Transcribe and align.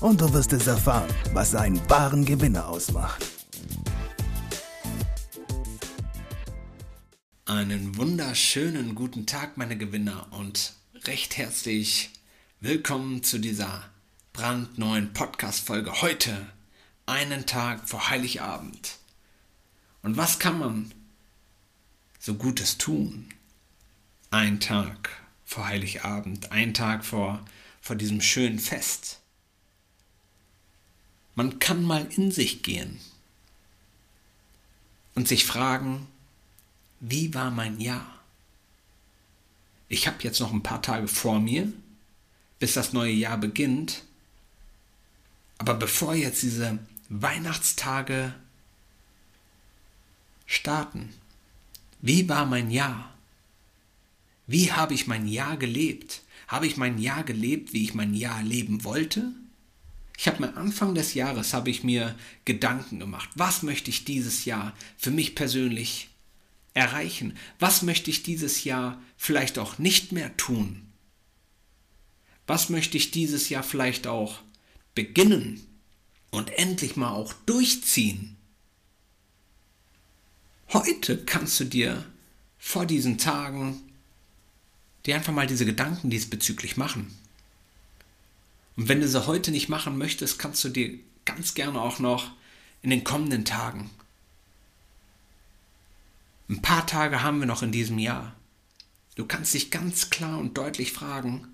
und 0.00 0.20
du 0.20 0.32
wirst 0.32 0.52
es 0.52 0.66
erfahren, 0.66 1.12
was 1.32 1.54
einen 1.54 1.80
wahren 1.90 2.24
Gewinner 2.24 2.68
ausmacht. 2.68 3.24
Einen 7.46 7.96
wunderschönen 7.96 8.94
guten 8.94 9.26
Tag, 9.26 9.56
meine 9.56 9.76
Gewinner, 9.76 10.28
und 10.30 10.74
recht 11.06 11.36
herzlich 11.36 12.10
willkommen 12.60 13.22
zu 13.22 13.38
dieser 13.38 13.84
brandneuen 14.32 15.12
Podcast-Folge 15.12 16.02
heute, 16.02 16.46
einen 17.06 17.46
Tag 17.46 17.88
vor 17.88 18.10
Heiligabend. 18.10 18.98
Und 20.02 20.16
was 20.16 20.38
kann 20.38 20.58
man 20.58 20.94
so 22.20 22.34
Gutes 22.34 22.78
tun? 22.78 23.30
Ein 24.30 24.60
Tag 24.60 25.08
vor 25.44 25.66
Heiligabend, 25.66 26.52
ein 26.52 26.74
Tag 26.74 27.04
vor, 27.04 27.44
vor 27.80 27.96
diesem 27.96 28.20
schönen 28.20 28.58
Fest. 28.58 29.20
Man 31.38 31.60
kann 31.60 31.84
mal 31.84 32.04
in 32.16 32.32
sich 32.32 32.64
gehen 32.64 32.98
und 35.14 35.28
sich 35.28 35.44
fragen, 35.44 36.08
wie 36.98 37.32
war 37.32 37.52
mein 37.52 37.80
Jahr? 37.80 38.12
Ich 39.88 40.08
habe 40.08 40.16
jetzt 40.22 40.40
noch 40.40 40.52
ein 40.52 40.64
paar 40.64 40.82
Tage 40.82 41.06
vor 41.06 41.38
mir, 41.38 41.72
bis 42.58 42.74
das 42.74 42.92
neue 42.92 43.12
Jahr 43.12 43.38
beginnt. 43.38 44.02
Aber 45.58 45.74
bevor 45.74 46.12
jetzt 46.12 46.42
diese 46.42 46.80
Weihnachtstage 47.08 48.34
starten, 50.44 51.14
wie 52.00 52.28
war 52.28 52.46
mein 52.46 52.72
Jahr? 52.72 53.14
Wie 54.48 54.72
habe 54.72 54.92
ich 54.92 55.06
mein 55.06 55.28
Jahr 55.28 55.56
gelebt? 55.56 56.22
Habe 56.48 56.66
ich 56.66 56.76
mein 56.76 56.98
Jahr 56.98 57.22
gelebt, 57.22 57.72
wie 57.72 57.84
ich 57.84 57.94
mein 57.94 58.14
Jahr 58.14 58.42
leben 58.42 58.82
wollte? 58.82 59.32
Ich 60.20 60.26
habe 60.26 60.42
mir 60.44 60.56
Anfang 60.56 60.96
des 60.96 61.14
Jahres 61.14 61.54
habe 61.54 61.70
ich 61.70 61.84
mir 61.84 62.18
Gedanken 62.44 62.98
gemacht. 62.98 63.30
Was 63.36 63.62
möchte 63.62 63.88
ich 63.88 64.04
dieses 64.04 64.44
Jahr 64.44 64.76
für 64.96 65.12
mich 65.12 65.36
persönlich 65.36 66.08
erreichen? 66.74 67.36
Was 67.60 67.82
möchte 67.82 68.10
ich 68.10 68.24
dieses 68.24 68.64
Jahr 68.64 69.00
vielleicht 69.16 69.60
auch 69.60 69.78
nicht 69.78 70.10
mehr 70.10 70.36
tun? 70.36 70.82
Was 72.48 72.68
möchte 72.68 72.96
ich 72.96 73.12
dieses 73.12 73.48
Jahr 73.48 73.62
vielleicht 73.62 74.08
auch 74.08 74.40
beginnen 74.96 75.64
und 76.30 76.50
endlich 76.50 76.96
mal 76.96 77.12
auch 77.12 77.32
durchziehen? 77.46 78.36
Heute 80.72 81.24
kannst 81.24 81.60
du 81.60 81.64
dir 81.64 82.04
vor 82.58 82.86
diesen 82.86 83.18
Tagen 83.18 83.80
dir 85.06 85.14
einfach 85.14 85.32
mal 85.32 85.46
diese 85.46 85.64
Gedanken 85.64 86.10
diesbezüglich 86.10 86.76
machen. 86.76 87.16
Und 88.78 88.86
wenn 88.86 89.00
du 89.00 89.08
sie 89.08 89.26
heute 89.26 89.50
nicht 89.50 89.68
machen 89.68 89.98
möchtest, 89.98 90.38
kannst 90.38 90.62
du 90.62 90.68
dir 90.68 91.00
ganz 91.24 91.54
gerne 91.54 91.80
auch 91.80 91.98
noch 91.98 92.30
in 92.80 92.90
den 92.90 93.02
kommenden 93.02 93.44
Tagen. 93.44 93.90
Ein 96.48 96.62
paar 96.62 96.86
Tage 96.86 97.24
haben 97.24 97.40
wir 97.40 97.46
noch 97.46 97.64
in 97.64 97.72
diesem 97.72 97.98
Jahr. 97.98 98.36
Du 99.16 99.26
kannst 99.26 99.52
dich 99.52 99.72
ganz 99.72 100.10
klar 100.10 100.38
und 100.38 100.56
deutlich 100.56 100.92
fragen, 100.92 101.48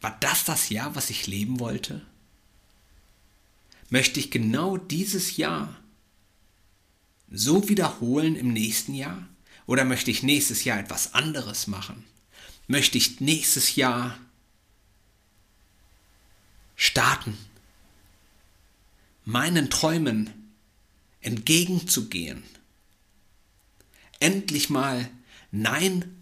war 0.00 0.16
das 0.20 0.44
das 0.44 0.68
Jahr, 0.68 0.94
was 0.94 1.10
ich 1.10 1.26
leben 1.26 1.58
wollte? 1.58 2.06
Möchte 3.88 4.20
ich 4.20 4.30
genau 4.30 4.76
dieses 4.76 5.38
Jahr 5.38 5.76
so 7.32 7.68
wiederholen 7.68 8.36
im 8.36 8.52
nächsten 8.52 8.94
Jahr? 8.94 9.26
Oder 9.66 9.84
möchte 9.84 10.12
ich 10.12 10.22
nächstes 10.22 10.62
Jahr 10.62 10.78
etwas 10.78 11.14
anderes 11.14 11.66
machen? 11.66 12.04
Möchte 12.68 12.96
ich 12.96 13.20
nächstes 13.20 13.74
Jahr 13.74 14.16
starten, 17.00 17.34
meinen 19.24 19.70
Träumen 19.70 20.28
entgegenzugehen, 21.22 22.42
endlich 24.18 24.68
mal 24.68 25.08
Nein 25.50 26.14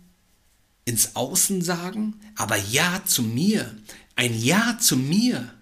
ins 0.85 1.17
Außen 1.17 1.63
sagen, 1.63 2.15
aber 2.37 2.57
Ja 2.57 3.05
zu 3.05 3.25
mir, 3.25 3.77
ein 4.15 4.41
Ja 4.41 4.79
zu 4.79 4.97
mir. 4.97 5.53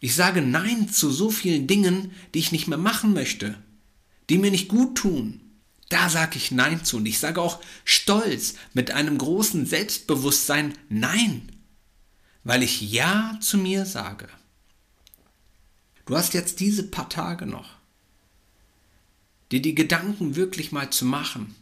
Ich 0.00 0.14
sage 0.14 0.40
Nein 0.40 0.88
zu 0.88 1.10
so 1.10 1.30
vielen 1.30 1.66
Dingen, 1.66 2.12
die 2.32 2.38
ich 2.38 2.52
nicht 2.52 2.68
mehr 2.68 2.78
machen 2.78 3.12
möchte, 3.12 3.62
die 4.30 4.38
mir 4.38 4.50
nicht 4.50 4.68
gut 4.68 4.96
tun. 4.96 5.42
Da 5.90 6.08
sage 6.08 6.38
ich 6.38 6.52
Nein 6.52 6.86
zu 6.86 6.96
und 6.96 7.04
ich 7.06 7.18
sage 7.18 7.42
auch 7.42 7.60
stolz 7.84 8.54
mit 8.72 8.92
einem 8.92 9.18
großen 9.18 9.66
Selbstbewusstsein 9.66 10.72
Nein 10.88 11.52
weil 12.46 12.62
ich 12.62 12.80
Ja 12.80 13.36
zu 13.40 13.58
mir 13.58 13.84
sage. 13.84 14.28
Du 16.04 16.16
hast 16.16 16.32
jetzt 16.32 16.60
diese 16.60 16.84
paar 16.84 17.08
Tage 17.08 17.44
noch, 17.44 17.68
dir 19.50 19.60
die 19.60 19.74
Gedanken 19.74 20.36
wirklich 20.36 20.70
mal 20.70 20.88
zu 20.90 21.06
machen. 21.06 21.56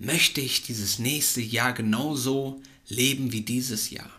Möchte 0.00 0.40
ich 0.40 0.64
dieses 0.64 0.98
nächste 0.98 1.40
Jahr 1.40 1.72
genauso 1.72 2.60
leben 2.88 3.30
wie 3.30 3.42
dieses 3.42 3.90
Jahr? 3.90 4.10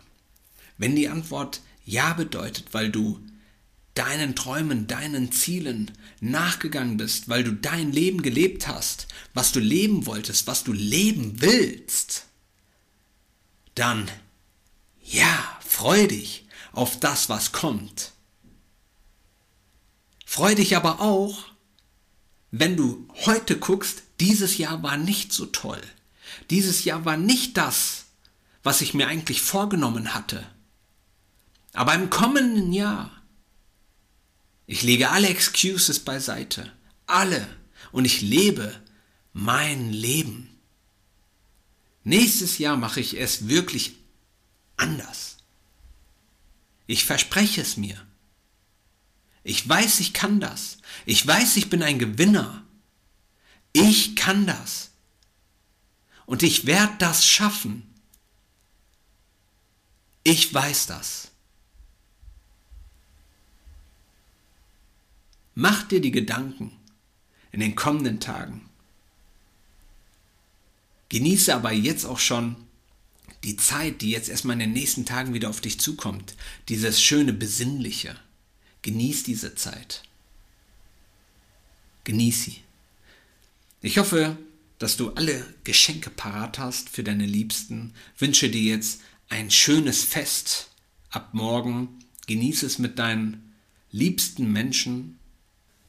Wenn 0.78 0.96
die 0.96 1.10
Antwort 1.10 1.60
Ja 1.84 2.14
bedeutet, 2.14 2.72
weil 2.72 2.90
du 2.90 3.20
deinen 3.92 4.34
Träumen, 4.34 4.86
deinen 4.86 5.32
Zielen 5.32 5.90
nachgegangen 6.20 6.96
bist, 6.96 7.28
weil 7.28 7.44
du 7.44 7.52
dein 7.52 7.92
Leben 7.92 8.22
gelebt 8.22 8.68
hast, 8.68 9.06
was 9.34 9.52
du 9.52 9.60
leben 9.60 10.06
wolltest, 10.06 10.46
was 10.46 10.64
du 10.64 10.72
leben 10.72 11.42
willst, 11.42 12.24
dann 13.74 14.08
ja, 15.02 15.58
freu 15.66 16.06
dich 16.06 16.46
auf 16.72 16.98
das, 17.00 17.28
was 17.28 17.52
kommt. 17.52 18.12
Freu 20.24 20.54
dich 20.54 20.76
aber 20.76 21.00
auch, 21.00 21.44
wenn 22.50 22.76
du 22.76 23.08
heute 23.26 23.58
guckst, 23.58 24.02
dieses 24.20 24.58
Jahr 24.58 24.82
war 24.82 24.96
nicht 24.96 25.32
so 25.32 25.46
toll. 25.46 25.80
Dieses 26.50 26.84
Jahr 26.84 27.04
war 27.04 27.16
nicht 27.16 27.56
das, 27.56 28.06
was 28.62 28.80
ich 28.80 28.94
mir 28.94 29.08
eigentlich 29.08 29.42
vorgenommen 29.42 30.14
hatte. 30.14 30.46
Aber 31.72 31.94
im 31.94 32.10
kommenden 32.10 32.72
Jahr, 32.72 33.10
ich 34.66 34.82
lege 34.82 35.10
alle 35.10 35.28
Excuses 35.28 36.00
beiseite, 36.00 36.72
alle, 37.06 37.46
und 37.90 38.04
ich 38.04 38.22
lebe 38.22 38.74
mein 39.32 39.92
Leben. 39.92 40.48
Nächstes 42.04 42.58
Jahr 42.58 42.76
mache 42.76 43.00
ich 43.00 43.18
es 43.20 43.48
wirklich 43.48 43.96
anders. 44.82 45.38
Ich 46.86 47.04
verspreche 47.04 47.62
es 47.62 47.76
mir. 47.76 48.04
Ich 49.44 49.66
weiß, 49.68 50.00
ich 50.00 50.12
kann 50.12 50.40
das. 50.40 50.78
Ich 51.06 51.26
weiß, 51.26 51.56
ich 51.56 51.70
bin 51.70 51.82
ein 51.82 51.98
Gewinner. 51.98 52.64
Ich 53.72 54.16
kann 54.16 54.46
das. 54.46 54.90
Und 56.26 56.42
ich 56.42 56.66
werde 56.66 56.94
das 56.98 57.26
schaffen. 57.26 57.88
Ich 60.24 60.52
weiß 60.52 60.86
das. 60.86 61.30
Mach 65.54 65.82
dir 65.84 66.00
die 66.00 66.12
Gedanken 66.12 66.76
in 67.50 67.60
den 67.60 67.74
kommenden 67.74 68.20
Tagen. 68.20 68.68
Genieße 71.08 71.54
aber 71.54 71.72
jetzt 71.72 72.06
auch 72.06 72.18
schon 72.18 72.56
die 73.44 73.56
Zeit, 73.56 74.02
die 74.02 74.10
jetzt 74.10 74.28
erstmal 74.28 74.54
in 74.54 74.60
den 74.60 74.72
nächsten 74.72 75.04
Tagen 75.04 75.34
wieder 75.34 75.50
auf 75.50 75.60
dich 75.60 75.80
zukommt, 75.80 76.34
dieses 76.68 77.02
schöne 77.02 77.32
Besinnliche, 77.32 78.16
genieß 78.82 79.24
diese 79.24 79.54
Zeit. 79.54 80.02
Genieß 82.04 82.44
sie. 82.44 82.60
Ich 83.80 83.98
hoffe, 83.98 84.36
dass 84.78 84.96
du 84.96 85.10
alle 85.10 85.44
Geschenke 85.64 86.10
parat 86.10 86.58
hast 86.58 86.88
für 86.88 87.04
deine 87.04 87.26
Liebsten. 87.26 87.94
Wünsche 88.18 88.48
dir 88.48 88.62
jetzt 88.62 89.00
ein 89.28 89.50
schönes 89.50 90.02
Fest 90.02 90.70
ab 91.10 91.34
morgen. 91.34 92.00
Genieße 92.26 92.66
es 92.66 92.78
mit 92.78 92.98
deinen 92.98 93.54
liebsten 93.90 94.50
Menschen. 94.52 95.18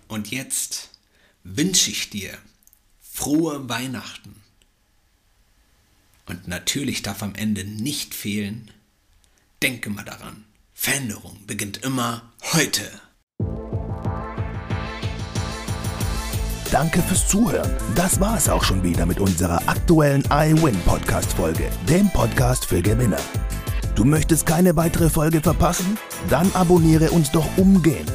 Und 0.08 0.30
jetzt 0.30 0.92
wünsche 1.44 1.90
ich 1.90 2.10
dir 2.10 2.38
frohe 3.02 3.68
Weihnachten. 3.70 4.43
Und 6.34 6.48
natürlich 6.48 7.04
darf 7.04 7.22
am 7.22 7.36
Ende 7.36 7.64
nicht 7.64 8.16
fehlen, 8.16 8.72
denke 9.62 9.92
mal 9.92 10.04
daran, 10.04 10.46
Veränderung 10.74 11.38
beginnt 11.46 11.84
immer 11.84 12.34
heute. 12.54 12.82
Danke 16.72 17.04
fürs 17.04 17.28
Zuhören. 17.28 17.70
Das 17.94 18.20
war 18.20 18.36
es 18.36 18.50
auch 18.50 18.64
schon 18.64 18.82
wieder 18.82 19.06
mit 19.06 19.20
unserer 19.20 19.62
aktuellen 19.70 20.24
iWin 20.32 20.80
Podcast 20.88 21.34
Folge, 21.34 21.70
dem 21.88 22.10
Podcast 22.10 22.66
für 22.66 22.82
Gewinner. 22.82 23.22
Du 23.94 24.04
möchtest 24.04 24.48
keine 24.48 24.76
weitere 24.76 25.12
Folge 25.12 25.40
verpassen? 25.40 26.00
Dann 26.32 26.52
abonniere 26.56 27.12
uns 27.12 27.30
doch 27.30 27.46
umgehend. 27.58 28.12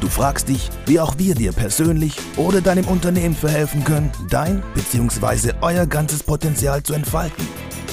Du 0.00 0.08
fragst 0.08 0.48
dich, 0.48 0.70
wie 0.86 0.98
auch 0.98 1.18
wir 1.18 1.34
dir 1.34 1.52
persönlich 1.52 2.16
oder 2.36 2.62
deinem 2.62 2.86
Unternehmen 2.86 3.34
verhelfen 3.34 3.84
können, 3.84 4.10
dein 4.30 4.62
bzw. 4.74 5.52
euer 5.60 5.84
ganzes 5.86 6.22
Potenzial 6.22 6.82
zu 6.82 6.94
entfalten. 6.94 7.46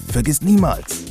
Vergiss 0.09 0.43
niemals, 0.43 1.05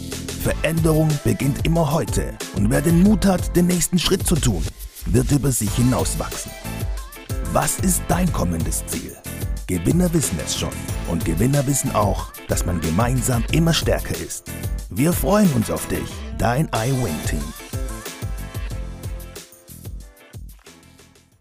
Veränderung 0.44 1.08
beginnt 1.24 1.66
immer 1.66 1.94
heute 1.94 2.34
und 2.58 2.70
wer 2.70 2.82
den 2.82 3.02
Mut 3.02 3.26
hat, 3.26 3.56
den 3.56 3.68
nächsten 3.68 3.98
Schritt 3.98 4.28
zu 4.28 4.36
tun, 4.36 4.62
wird 5.06 5.32
über 5.32 5.52
sich 5.52 5.72
hinauswachsen. 5.76 6.52
Was 7.54 7.80
ist 7.80 8.02
dein 8.08 8.32
kommendes 8.34 8.86
Ziel? 8.88 9.16
Gewinner 9.68 10.14
wissen 10.14 10.38
es 10.46 10.58
schon 10.58 10.74
und 11.10 11.26
Gewinner 11.26 11.66
wissen 11.66 11.94
auch, 11.96 12.32
dass 12.48 12.66
man 12.66 12.82
gemeinsam 12.82 13.44
immer 13.52 13.74
stärker 13.74 14.16
ist. 14.16 14.46
Wir 14.90 15.14
freuen 15.14 15.52
uns 15.54 15.72
auf 15.72 15.88
dich, 15.88 16.10
dein 16.38 16.68
iWin-Team. 16.68 17.65